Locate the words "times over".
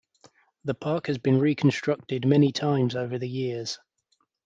2.51-3.19